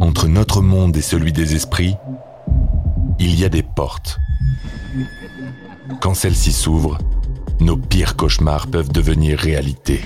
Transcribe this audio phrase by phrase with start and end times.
[0.00, 1.96] Entre notre monde et celui des esprits,
[3.18, 4.20] il y a des portes.
[6.00, 6.98] Quand celles-ci s'ouvrent,
[7.58, 10.00] nos pires cauchemars peuvent devenir réalité.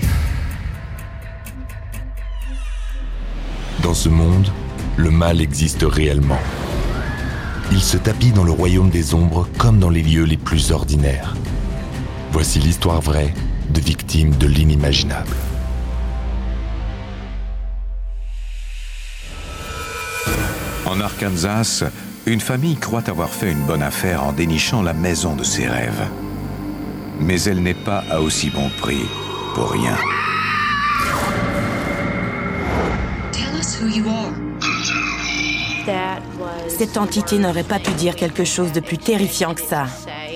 [3.82, 4.48] Dans ce monde,
[4.96, 6.40] le mal existe réellement.
[7.70, 11.34] Il se tapit dans le royaume des ombres comme dans les lieux les plus ordinaires.
[12.32, 13.34] Voici l'histoire vraie
[13.68, 15.36] de victimes de l'inimaginable.
[20.92, 21.84] En Arkansas,
[22.26, 26.06] une famille croit avoir fait une bonne affaire en dénichant la maison de ses rêves.
[27.18, 29.06] Mais elle n'est pas à aussi bon prix
[29.54, 29.96] pour rien.
[36.68, 39.86] Cette entité n'aurait pas pu dire quelque chose de plus terrifiant que ça.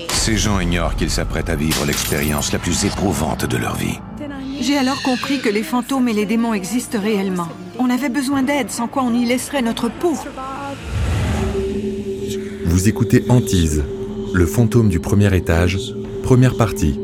[0.09, 3.99] Ces gens ignorent qu'ils s'apprêtent à vivre l'expérience la plus éprouvante de leur vie.
[4.59, 7.47] J'ai alors compris que les fantômes et les démons existent réellement.
[7.87, 10.13] On avait besoin d'aide, sans quoi on y laisserait notre peau.
[12.65, 13.85] Vous écoutez Antise,
[14.33, 16.99] le fantôme du premier étage, première partie.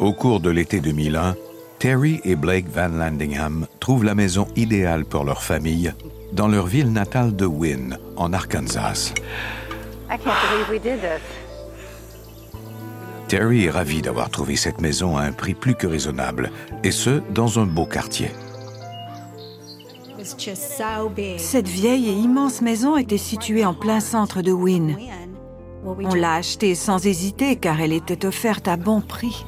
[0.00, 1.36] Au cours de l'été 2001,
[1.78, 5.92] Terry et Blake Van Landingham trouvent la maison idéale pour leur famille
[6.32, 9.14] dans leur ville natale de Wynne, en Arkansas.
[13.28, 16.50] Terry est ravi d'avoir trouvé cette maison à un prix plus que raisonnable,
[16.84, 18.30] et ce, dans un beau quartier.
[21.38, 24.96] Cette vieille et immense maison était située en plein centre de Wynne.
[25.84, 29.46] On l'a achetée sans hésiter car elle était offerte à bon prix.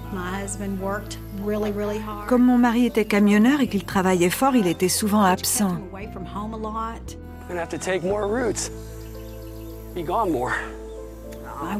[2.29, 5.79] Comme mon mari était camionneur et qu'il travaillait fort, il était souvent absent.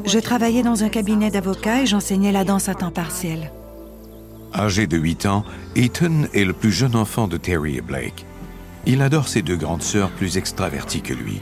[0.05, 3.51] Je travaillais dans un cabinet d'avocats et j'enseignais la danse à temps partiel.
[4.53, 8.25] Âgé de 8 ans, Ethan est le plus jeune enfant de Terry et Blake.
[8.85, 11.41] Il adore ses deux grandes sœurs plus extraverties que lui.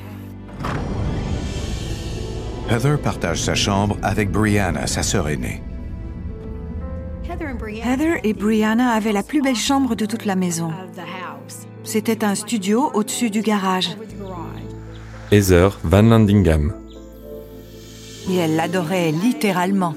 [2.70, 5.62] Heather partage sa chambre avec Brianna, sa sœur aînée.
[7.84, 10.72] Heather et Brianna avaient la plus belle chambre de toute la maison.
[11.84, 13.96] C'était un studio au-dessus du garage.
[15.30, 16.74] Heather Van Landingham.
[18.30, 19.94] Et elle l'adorait littéralement.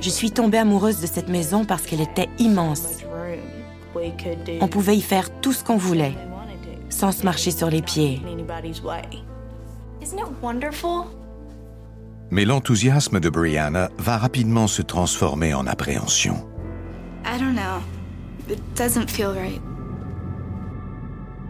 [0.00, 2.98] Je suis tombée amoureuse de cette maison parce qu'elle était immense.
[4.60, 6.14] On pouvait y faire tout ce qu'on voulait,
[6.88, 8.20] sans se marcher sur les pieds.
[12.30, 16.44] Mais l'enthousiasme de Brianna va rapidement se transformer en appréhension.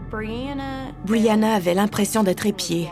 [0.09, 2.89] Brianna avait l'impression d'être épiée.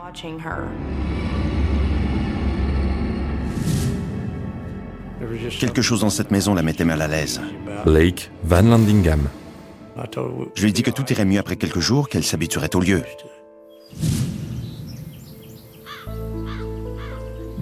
[5.59, 7.41] Quelque chose dans cette maison la mettait mal à l'aise.
[7.85, 9.21] Blake Van Landingham.
[10.55, 13.01] Je lui ai dit que tout irait mieux après quelques jours, qu'elle s'habituerait au lieu.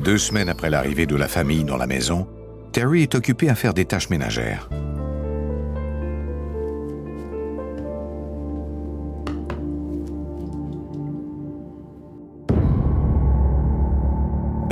[0.04, 2.28] Deux semaines après l'arrivée de la famille dans la maison,
[2.72, 4.68] Terry est occupé à faire des tâches ménagères.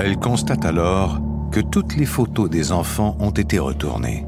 [0.04, 1.20] Elle constate alors
[1.52, 4.26] que toutes les photos des enfants ont été retournées.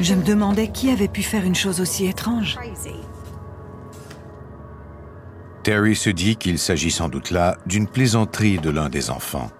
[0.00, 2.56] Je me demandais qui avait pu faire une chose aussi étrange.
[5.62, 9.50] Terry se dit qu'il s'agit sans doute là d'une plaisanterie de l'un des enfants.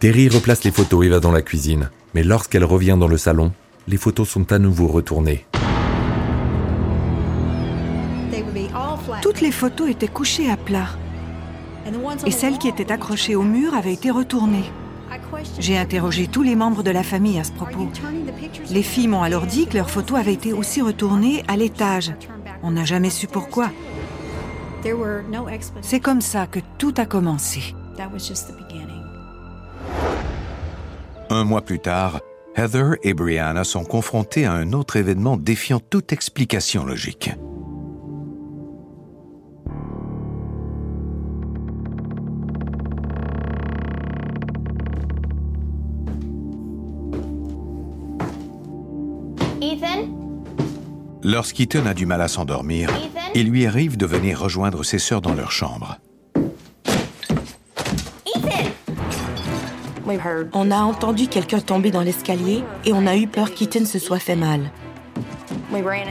[0.00, 1.88] Terry replace les photos et va dans la cuisine.
[2.14, 3.52] Mais lorsqu'elle revient dans le salon,
[3.86, 5.46] les photos sont à nouveau retournées.
[9.22, 10.88] Toutes les photos étaient couchées à plat.
[12.26, 14.70] Et celles qui étaient accrochées au mur avaient été retournées.
[15.58, 17.88] J'ai interrogé tous les membres de la famille à ce propos.
[18.70, 22.12] Les filles m'ont alors dit que leurs photos avaient été aussi retournées à l'étage.
[22.62, 23.70] On n'a jamais su pourquoi.
[25.80, 27.74] C'est comme ça que tout a commencé.
[31.30, 32.20] Un mois plus tard,
[32.56, 37.30] Heather et Brianna sont confrontés à un autre événement défiant toute explication logique.
[51.30, 52.88] Lorsqu'Ethan a du mal à s'endormir,
[53.34, 55.98] il lui arrive de venir rejoindre ses sœurs dans leur chambre.
[60.54, 64.18] On a entendu quelqu'un tomber dans l'escalier et on a eu peur qu'Ethan se soit
[64.18, 64.70] fait mal.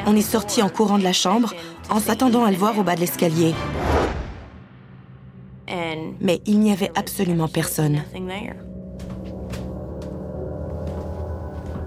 [0.06, 1.52] On est sorti en courant de la chambre
[1.90, 3.56] en s'attendant à le voir au bas de l'escalier.
[6.22, 8.04] Mais il n'y avait absolument personne.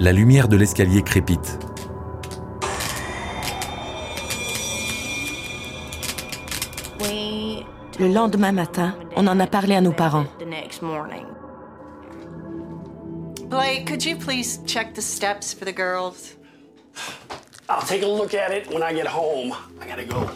[0.00, 1.69] La lumière de l'escalier crépite.
[8.00, 10.24] Le lendemain matin, on en a parlé à nos parents.
[13.50, 16.38] Blake, could you please check the steps for the girls?
[17.68, 19.52] I'll take a look at it when I get home.
[19.82, 20.26] I gotta go.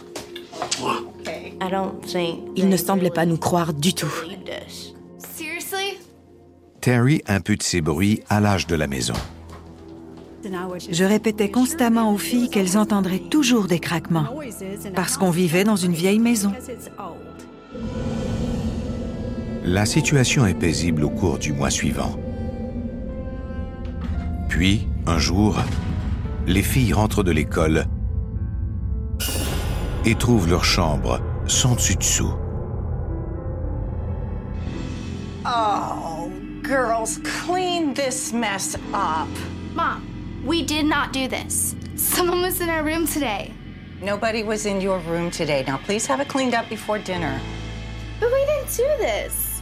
[2.55, 4.13] Il ne semblait pas nous croire du tout.
[6.81, 9.15] Terry impute ces bruits à l'âge de la maison.
[10.91, 14.27] Je répétais constamment aux filles qu'elles entendraient toujours des craquements,
[14.93, 16.51] parce qu'on vivait dans une vieille maison.
[19.63, 22.19] La situation est paisible au cours du mois suivant.
[24.47, 25.57] Puis, un jour,
[26.47, 27.85] les filles rentrent de l'école
[30.05, 32.33] et trouvent leur chambre sans dessus-dessous.
[35.45, 36.31] Oh,
[36.63, 39.27] girls, clean this mess up.
[39.75, 40.03] Mom,
[40.45, 41.75] we did not do this.
[41.95, 43.51] Someone was in our room today.
[44.01, 45.63] Nobody was in your room today.
[45.65, 47.39] Now, please have it cleaned up before dinner.
[48.19, 49.61] But we didn't do this.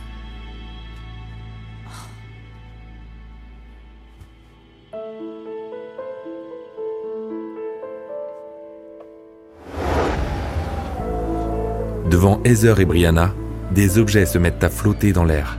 [12.09, 13.33] Devant Heather et Brianna,
[13.71, 15.57] des objets se mettent à flotter dans l'air.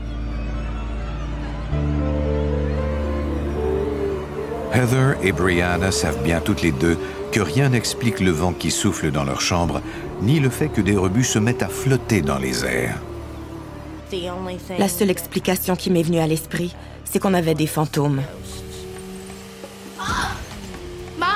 [4.75, 6.99] Heather et Brianna savent bien toutes les deux
[7.31, 9.81] que rien n'explique le vent qui souffle dans leur chambre,
[10.21, 12.99] ni le fait que des rebuts se mettent à flotter dans les airs.
[14.79, 16.75] La seule explication qui m'est venue à l'esprit,
[17.05, 18.23] c'est qu'on avait des fantômes.
[21.19, 21.29] Mom!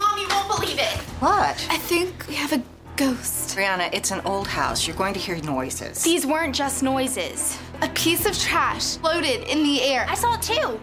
[0.00, 0.98] Mom, you won't believe it.
[1.20, 1.56] What?
[1.70, 2.60] I think we have a
[2.96, 3.56] ghost.
[3.56, 4.88] Brianna, it's an old house.
[4.88, 6.02] You're going to hear noises.
[6.02, 7.58] These weren't just noises.
[7.82, 10.04] A piece of trash floated in the air.
[10.08, 10.80] I saw it too.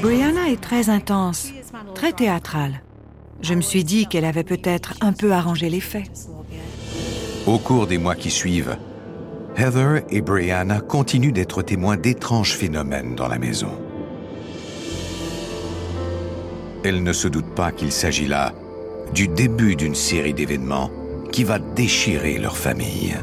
[0.00, 1.52] Brianna est très intense,
[1.94, 2.82] très théâtrale.
[3.42, 6.10] Je me suis dit qu'elle avait peut-être un peu arrangé les faits.
[7.46, 8.76] Au cours des mois qui suivent,
[9.56, 13.72] Heather et Brianna continuent d'être témoins d'étranges phénomènes dans la maison.
[16.84, 18.52] Elles ne se doutent pas qu'il s'agit là
[19.12, 20.90] du début d'une série d'événements
[21.32, 23.16] qui va déchirer leur famille.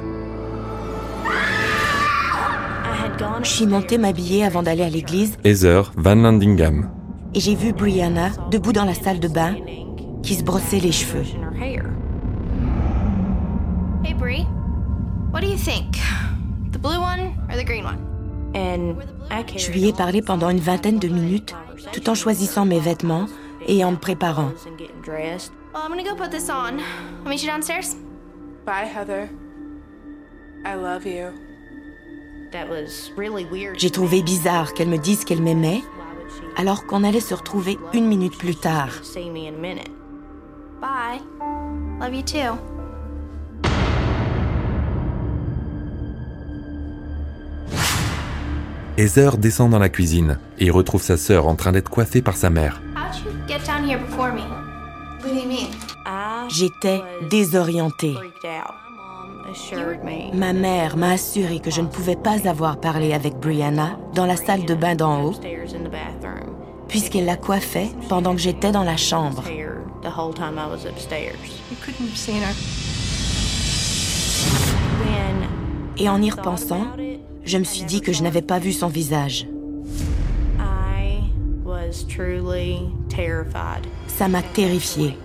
[3.43, 6.89] Je suis montée m'habiller avant d'aller à l'église Heather Van Landingham.
[7.33, 9.55] et j'ai vu Brianna debout dans la salle de bain
[10.23, 11.23] qui se brossait les cheveux.
[11.59, 11.79] Hey,
[14.13, 14.45] Brie.
[15.33, 15.97] What do you think?
[16.71, 17.97] The blue one or the green one?
[19.57, 21.53] Je lui ai parlé pendant une vingtaine de minutes
[21.91, 23.25] tout en choisissant mes vêtements
[23.67, 24.51] et en me préparant.
[25.07, 26.79] Well, I'm gonna go put this on.
[26.79, 27.95] I'll meet you downstairs?
[28.65, 29.29] Bye, Heather.
[30.65, 31.31] I love you.
[33.77, 35.83] J'ai trouvé bizarre qu'elle me dise qu'elle m'aimait
[36.57, 38.89] alors qu'on allait se retrouver une minute plus tard.
[40.81, 41.21] Bye.
[41.99, 42.57] Love you too.
[48.97, 52.49] Heather descend dans la cuisine et retrouve sa sœur en train d'être coiffée par sa
[52.49, 52.81] mère.
[52.95, 54.41] How'd you get down here before me?
[55.21, 55.69] What do you mean?
[56.49, 58.15] J'étais désorientée.
[60.33, 64.35] Ma mère m'a assuré que je ne pouvais pas avoir parlé avec Brianna dans la
[64.35, 65.35] salle de bain d'en haut,
[66.87, 69.43] puisqu'elle la coiffait pendant que j'étais dans la chambre.
[75.97, 76.87] Et en y repensant,
[77.43, 79.47] je me suis dit que je n'avais pas vu son visage.
[84.07, 85.17] Ça m'a terrifiée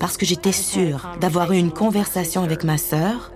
[0.00, 3.32] parce que j'étais sûre d'avoir eu une conversation avec ma sœur,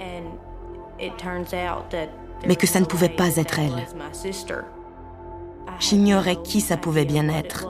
[2.46, 3.86] mais que ça ne pouvait pas être elle.
[5.78, 7.66] J'ignorais qui ça pouvait bien être.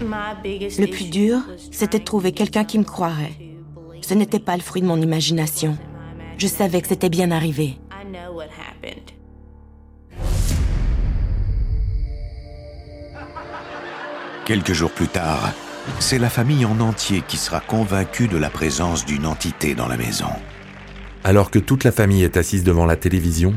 [0.00, 1.40] Le plus dur,
[1.70, 3.32] c'était de trouver quelqu'un qui me croirait.
[4.00, 5.76] Ce n'était pas le fruit de mon imagination.
[6.38, 7.78] Je savais que c'était bien arrivé.
[14.48, 15.52] Quelques jours plus tard,
[15.98, 19.98] c'est la famille en entier qui sera convaincue de la présence d'une entité dans la
[19.98, 20.30] maison.
[21.22, 23.52] Alors que toute la famille est assise devant la télévision,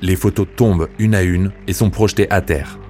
[0.00, 2.80] les photos tombent une à une et sont projetées à terre.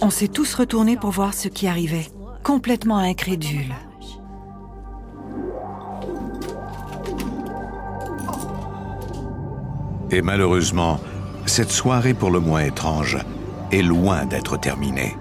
[0.00, 2.08] On s'est tous retournés pour voir ce qui arrivait,
[2.42, 3.72] complètement incrédules.
[10.10, 10.98] Et malheureusement,
[11.46, 13.18] cette soirée pour le moins étrange
[13.72, 15.16] est loin d'être terminée.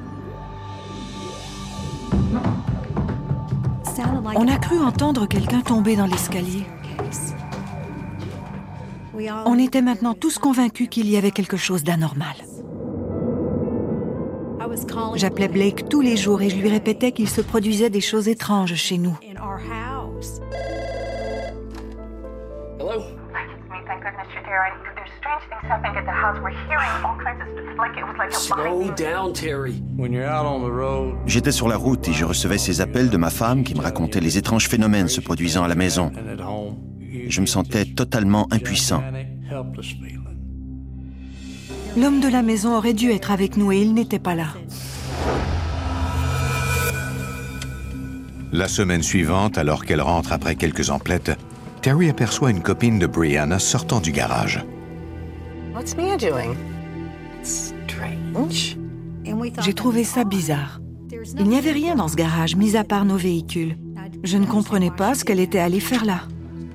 [4.35, 6.65] On a cru entendre quelqu'un tomber dans l'escalier.
[9.45, 12.35] On était maintenant tous convaincus qu'il y avait quelque chose d'anormal.
[15.15, 18.75] J'appelais Blake tous les jours et je lui répétais qu'il se produisait des choses étranges
[18.75, 19.17] chez nous.
[22.77, 23.01] Hello?
[28.31, 29.83] Slow down, Terry.
[31.25, 34.19] J'étais sur la route et je recevais ces appels de ma femme qui me racontait
[34.19, 36.11] les étranges phénomènes se produisant à la maison.
[37.27, 39.03] Je me sentais totalement impuissant.
[41.97, 44.47] L'homme de la maison aurait dû être avec nous et il n'était pas là.
[48.51, 51.31] La semaine suivante, alors qu'elle rentre après quelques emplettes,
[51.81, 54.65] Terry aperçoit une copine de Brianna sortant du garage.
[59.61, 60.79] J'ai trouvé ça bizarre.
[61.37, 63.77] Il n'y avait rien dans ce garage, mis à part nos véhicules.
[64.23, 66.21] Je ne comprenais pas ce qu'elle était allée faire là.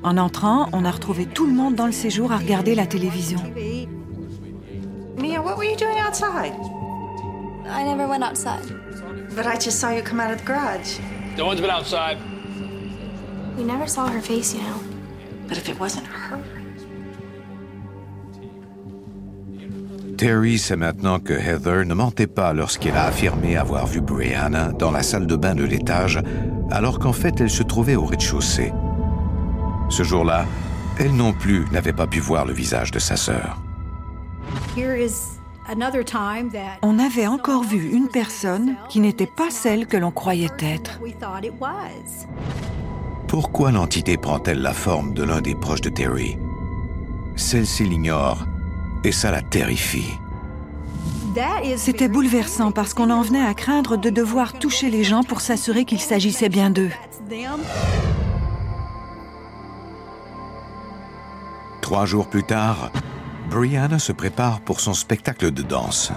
[0.03, 3.39] En entrant, on a retrouvé tout le monde dans le séjour à regarder la télévision.
[5.19, 6.55] Mia, what were you doing outside?
[7.67, 8.65] I never went outside.
[9.37, 10.99] But I just saw you come out of the garage.
[11.37, 12.17] No one's been outside.
[13.57, 14.81] We never saw her face, you know.
[15.47, 16.39] But if it wasn't her,
[20.21, 24.91] Terry sait maintenant que Heather ne mentait pas lorsqu'elle a affirmé avoir vu Brianna dans
[24.91, 26.21] la salle de bain de l'étage,
[26.71, 28.71] alors qu'en fait elle se trouvait au rez-de-chaussée.
[29.89, 30.45] Ce jour-là,
[30.99, 33.63] elle non plus n'avait pas pu voir le visage de sa sœur.
[36.83, 41.01] On avait encore vu une personne qui n'était pas celle que l'on croyait être.
[43.27, 46.37] Pourquoi l'entité prend-elle la forme de l'un des proches de Terry?
[47.37, 48.45] Celle-ci l'ignore
[49.05, 50.19] et ça la terrifie.
[51.77, 55.85] C'était bouleversant parce qu'on en venait à craindre de devoir toucher les gens pour s'assurer
[55.85, 56.91] qu'il s'agissait bien d'eux.
[61.81, 62.91] Trois jours plus tard,
[63.49, 66.13] Brianna se prépare pour son spectacle de danse.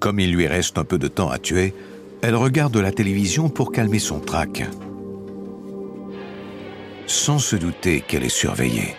[0.00, 1.74] Comme il lui reste un peu de temps à tuer,
[2.22, 4.64] elle regarde la télévision pour calmer son trac,
[7.06, 8.94] sans se douter qu'elle est surveillée.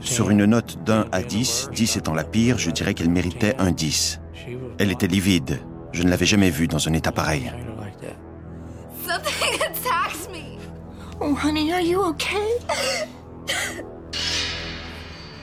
[0.00, 3.72] Sur une note d'un à 10, 10 étant la pire, je dirais qu'elle méritait un
[3.72, 4.20] 10.
[4.78, 5.60] Elle était livide.
[5.92, 7.52] Je ne l'avais jamais vue dans un état pareil.
[9.06, 10.58] Something attacks me.
[11.20, 12.36] oh honey, are you okay?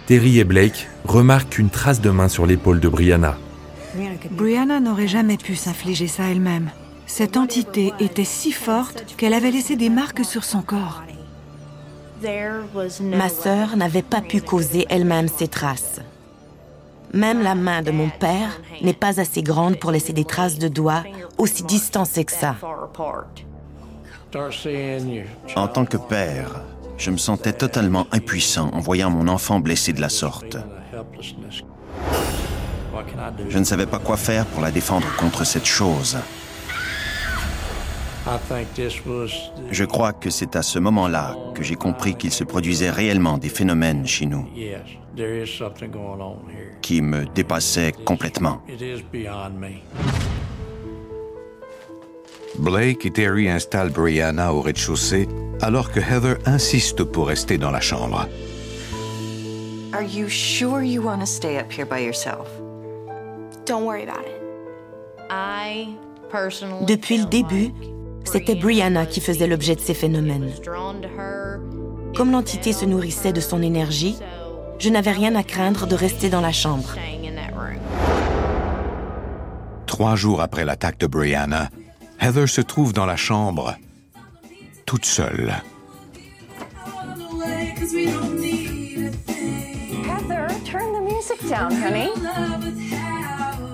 [0.08, 3.38] Terry et Blake remarquent une trace de main sur l'épaule de Brianna.
[4.32, 6.72] Brianna n'aurait jamais pu s'infliger ça elle-même.
[7.08, 11.04] Cette entité était si forte qu'elle avait laissé des marques sur son corps.
[13.02, 16.01] Ma sœur n'avait pas pu causer elle-même ces traces.
[17.14, 20.68] Même la main de mon père n'est pas assez grande pour laisser des traces de
[20.68, 21.04] doigts
[21.38, 22.56] aussi distancées que ça.
[25.56, 26.62] En tant que père,
[26.98, 30.58] je me sentais totalement impuissant en voyant mon enfant blessé de la sorte.
[33.50, 36.18] Je ne savais pas quoi faire pour la défendre contre cette chose.
[39.72, 43.50] Je crois que c'est à ce moment-là que j'ai compris qu'il se produisait réellement des
[43.50, 44.46] phénomènes chez nous
[46.82, 48.62] qui me dépassaient complètement.
[52.60, 55.28] Blake et Terry installent Brianna au rez-de-chaussée
[55.62, 58.28] alors que Heather insiste pour rester dans la chambre.
[59.94, 62.48] Are you sure you want to stay up here by yourself?
[63.66, 64.42] Don't worry about it.
[66.88, 67.72] Depuis le début,
[68.24, 70.52] c'était Brianna qui faisait l'objet de ces phénomènes.
[72.16, 74.18] Comme l'entité se nourrissait de son énergie,
[74.80, 76.96] je n'avais rien à craindre de rester dans la chambre.
[79.86, 81.70] Trois jours après l'attaque de Brianna,
[82.20, 83.76] Heather se trouve dans la chambre,
[84.86, 85.54] toute seule.
[90.04, 92.10] Heather, turn the music down, honey.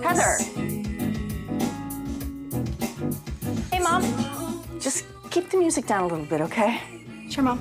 [0.04, 0.38] Heather.
[3.72, 4.37] Hey, Mom.
[4.88, 6.80] Just keep the music down a little bit, okay?
[7.30, 7.60] Sure, Mom.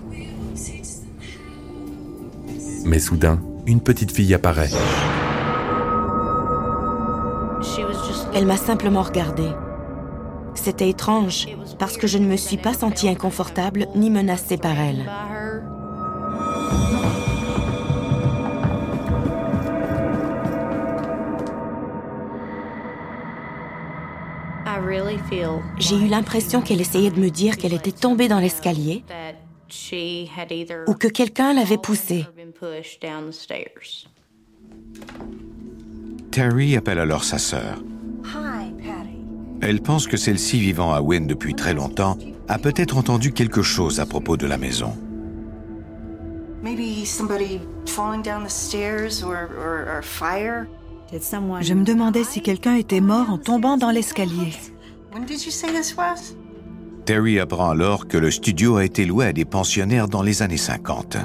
[2.84, 4.70] Mais soudain, une petite fille apparaît.
[8.32, 9.50] Elle m'a simplement regardée.
[10.54, 11.48] C'était étrange
[11.80, 15.10] parce que je ne me suis pas sentie inconfortable ni menacée par elle.
[25.78, 29.04] J'ai eu l'impression qu'elle essayait de me dire qu'elle était tombée dans l'escalier
[30.86, 32.24] ou que quelqu'un l'avait poussée.
[36.30, 37.82] Terry appelle alors sa sœur.
[39.62, 44.00] Elle pense que celle-ci vivant à Wynne depuis très longtemps a peut-être entendu quelque chose
[44.00, 44.92] à propos de la maison.
[51.60, 54.52] Je me demandais si quelqu'un était mort en tombant dans l'escalier.
[57.04, 60.56] Terry apprend alors que le studio a été loué à des pensionnaires dans les années
[60.56, 61.18] 50.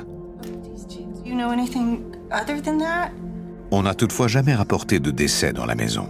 [3.72, 6.08] On n'a toutefois jamais rapporté de décès dans la maison.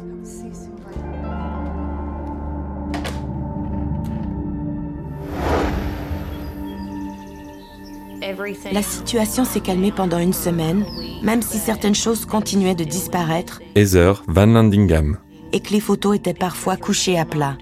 [8.71, 10.85] La situation s'est calmée pendant une semaine,
[11.23, 13.61] même si certaines choses continuaient de disparaître.
[13.75, 15.17] Heather Van Landingham.
[15.53, 17.57] Et que les photos étaient parfois couchées à plat.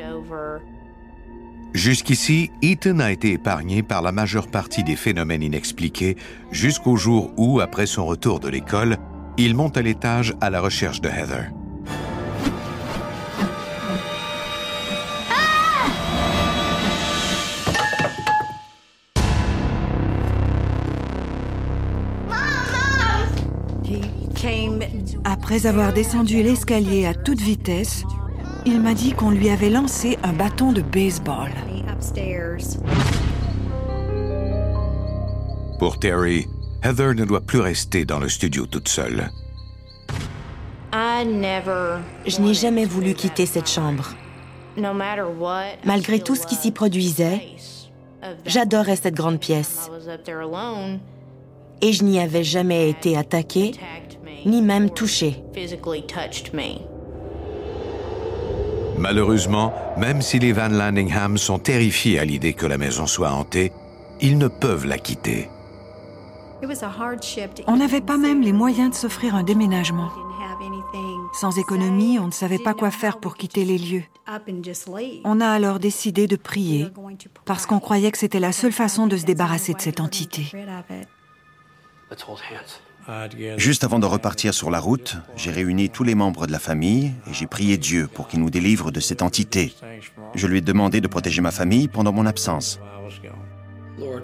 [1.74, 6.18] Jusqu'ici, Ethan a été épargné par la majeure partie des phénomènes inexpliqués
[6.52, 8.98] jusqu'au jour où, après son retour de l'école,
[9.38, 11.52] il monte à l'étage à la recherche de Heather.
[25.52, 28.04] Après avoir descendu l'escalier à toute vitesse,
[28.68, 31.50] il m'a dit qu'on lui avait lancé un bâton de baseball.
[35.80, 36.46] Pour Terry,
[36.84, 39.32] Heather ne doit plus rester dans le studio toute seule.
[40.94, 44.08] Je n'ai jamais voulu quitter cette chambre.
[45.84, 47.42] Malgré tout ce qui s'y produisait,
[48.46, 49.90] j'adorais cette grande pièce.
[51.82, 53.72] Et je n'y avais jamais été attaquée,
[54.46, 55.44] ni même touchée.
[58.98, 63.72] Malheureusement, même si les Van Landingham sont terrifiés à l'idée que la maison soit hantée,
[64.20, 65.50] ils ne peuvent la quitter.
[67.68, 70.10] On n'avait pas même les moyens de s'offrir un déménagement.
[71.34, 74.04] Sans économie, on ne savait pas quoi faire pour quitter les lieux.
[75.24, 76.88] On a alors décidé de prier
[77.46, 80.52] parce qu'on croyait que c'était la seule façon de se débarrasser de cette entité.
[83.58, 87.12] Juste avant de repartir sur la route, j'ai réuni tous les membres de la famille
[87.30, 89.74] et j'ai prié Dieu pour qu'il nous délivre de cette entité.
[90.36, 92.80] Je lui ai demandé de protéger ma famille pendant mon absence.
[93.98, 94.22] Lord,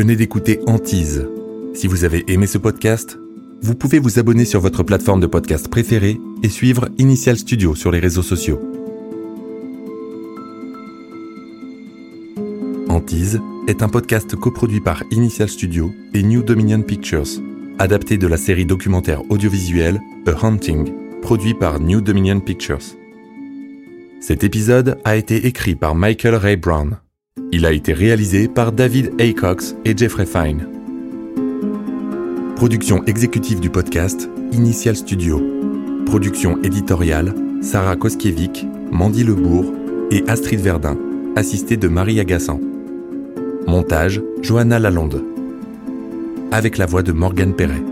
[0.00, 1.28] venez d'écouter Antise.
[1.74, 3.18] Si vous avez aimé ce podcast,
[3.60, 7.90] vous pouvez vous abonner sur votre plateforme de podcast préférée et suivre Initial Studio sur
[7.90, 8.58] les réseaux sociaux.
[12.88, 17.38] Antise est un podcast coproduit par Initial Studio et New Dominion Pictures,
[17.78, 22.96] adapté de la série documentaire audiovisuelle A Hunting, produit par New Dominion Pictures.
[24.22, 26.96] Cet épisode a été écrit par Michael Ray Brown.
[27.52, 30.66] Il a été réalisé par David Aycox et Jeffrey Fine.
[32.56, 35.42] Production exécutive du podcast, Initial Studio.
[36.06, 39.72] Production éditoriale, Sarah Koskiewicz, Mandy Lebourg
[40.10, 40.96] et Astrid Verdun,
[41.36, 42.60] assistée de Marie Agassan.
[43.66, 45.22] Montage, Johanna Lalonde.
[46.52, 47.82] Avec la voix de Morgane Perret.